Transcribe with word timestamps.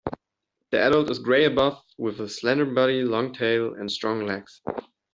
The 0.71 0.79
adult 0.83 1.11
is 1.11 1.19
grey 1.19 1.45
above 1.45 1.77
with 1.99 2.21
a 2.21 2.27
slender 2.27 2.65
body, 2.65 3.03
long 3.03 3.33
tail 3.33 3.75
and 3.75 3.91
strong 3.91 4.25
legs. 4.25 4.59